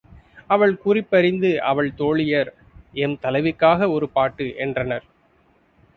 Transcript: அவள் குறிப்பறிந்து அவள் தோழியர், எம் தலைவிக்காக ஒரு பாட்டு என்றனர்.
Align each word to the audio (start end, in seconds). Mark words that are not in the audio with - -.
அவள் 0.49 0.73
குறிப்பறிந்து 0.77 1.61
அவள் 1.61 1.91
தோழியர், 1.97 2.51
எம் 2.97 3.17
தலைவிக்காக 3.21 3.89
ஒரு 3.91 4.09
பாட்டு 4.09 4.47
என்றனர். 4.57 5.05